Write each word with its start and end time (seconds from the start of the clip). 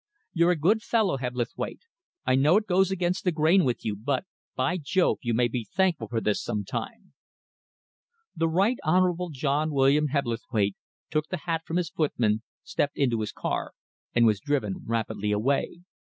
You're 0.33 0.49
a 0.49 0.55
good 0.55 0.81
fellow, 0.81 1.17
Hebblethwaite. 1.17 1.83
I 2.25 2.33
know 2.33 2.57
it 2.57 2.65
goes 2.65 2.89
against 2.89 3.23
the 3.23 3.31
grain 3.31 3.63
with 3.63 3.85
you, 3.85 3.95
but, 3.95 4.25
by 4.55 4.77
Jove, 4.81 5.19
you 5.21 5.35
may 5.35 5.47
be 5.47 5.63
thankful 5.71 6.07
for 6.07 6.19
this 6.19 6.41
some 6.41 6.65
time!" 6.65 7.13
The 8.35 8.49
Right 8.49 8.77
Honourable 8.83 9.29
John 9.29 9.69
William 9.71 10.07
Hebblethwaite 10.07 10.75
took 11.11 11.27
the 11.27 11.41
hat 11.45 11.61
from 11.67 11.77
his 11.77 11.91
footman, 11.91 12.41
stepped 12.63 12.97
into 12.97 13.21
his 13.21 13.31
car, 13.31 13.73
and 14.15 14.25
was 14.25 14.39
driven 14.39 14.77
rapidly 14.87 15.31
away. 15.31 15.81